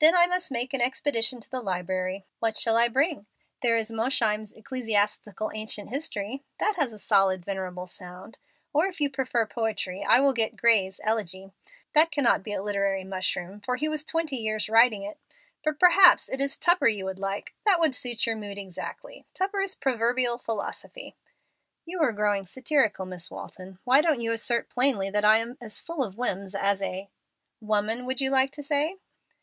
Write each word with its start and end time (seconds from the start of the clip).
"Then 0.00 0.14
I 0.14 0.26
must 0.26 0.52
make 0.52 0.74
an 0.74 0.82
expedition 0.82 1.40
to 1.40 1.50
the 1.50 1.62
library. 1.62 2.26
What 2.38 2.58
shall 2.58 2.76
I 2.76 2.86
bring? 2.86 3.26
There 3.62 3.76
is 3.78 3.90
Mosheim's 3.90 4.52
'Ecclesiastical 4.52 5.50
Ancient 5.54 5.88
History'; 5.88 6.44
that 6.58 6.76
has 6.76 6.92
a 6.92 6.98
solid, 6.98 7.46
venerable 7.46 7.86
sound. 7.86 8.38
Or, 8.74 8.86
if 8.86 9.00
you 9.00 9.10
prefer 9.10 9.46
poetry, 9.46 10.04
I 10.04 10.20
will 10.20 10.34
get 10.34 10.54
Gray's 10.56 11.00
'Elegy.' 11.02 11.50
That 11.94 12.12
cannot 12.12 12.44
be 12.44 12.52
a 12.52 12.62
literary 12.62 13.02
mushroom, 13.04 13.60
for 13.60 13.74
he 13.74 13.88
was 13.88 14.04
twenty 14.04 14.36
years 14.36 14.68
writing 14.68 15.02
it. 15.02 15.18
But 15.64 15.80
perhaps 15.80 16.28
it 16.28 16.40
is 16.42 16.56
Tupper 16.58 16.86
you 16.86 17.06
would 17.06 17.18
like. 17.18 17.54
That 17.64 17.80
would 17.80 17.94
suit 17.94 18.26
your 18.26 18.36
mood 18.36 18.58
exactly, 18.58 19.24
Tupper's 19.34 19.74
'Proverbial 19.74 20.36
Philosophy.'" 20.36 21.16
"You 21.86 22.00
are 22.02 22.12
growing 22.12 22.44
satirical, 22.44 23.06
Miss 23.06 23.30
Walton. 23.30 23.78
Why 23.82 24.02
don't 24.02 24.20
you 24.20 24.30
assert 24.30 24.68
plainly 24.68 25.08
that 25.10 25.24
I 25.24 25.38
am 25.38 25.56
as 25.60 25.78
full 25.80 26.04
of 26.04 26.18
whims 26.18 26.54
as 26.54 26.82
a" 26.82 27.08
"Woman, 27.60 28.04
would 28.04 28.20
you 28.20 28.30
like 28.30 28.52
to 28.52 28.62
say?" 28.62 28.98